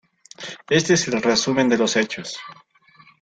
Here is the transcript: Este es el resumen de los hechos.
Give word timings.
Este 0.67 0.95
es 0.95 1.07
el 1.09 1.21
resumen 1.21 1.69
de 1.69 1.77
los 1.77 1.95
hechos. 1.95 2.35